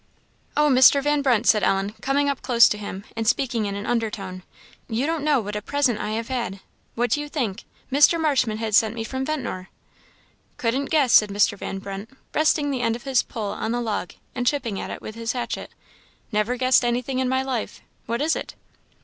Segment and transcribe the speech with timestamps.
[0.57, 0.99] "Oh, Mr.
[1.03, 4.41] Van Brunt," said Ellen, coming close up to him, and speaking in an undertone
[4.89, 6.59] "you don't know what a present I have had!
[6.95, 8.19] What do you think, Mr.
[8.19, 9.69] Marshman has sent me from Ventnor?"
[10.57, 11.55] "Couldn't guess," said Mr.
[11.55, 15.03] Van Brunt, resting the end of his pole on the log, and chipping at it
[15.03, 15.69] with his hatchet
[16.31, 18.55] "never guessed anything in my life what is it?"